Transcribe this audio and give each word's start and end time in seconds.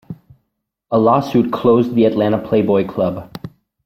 A 0.89 0.97
lawsuit 0.97 1.51
closed 1.51 1.93
the 1.93 2.05
Atlanta 2.05 2.39
Playboy 2.39 2.87
Club. 2.87 3.29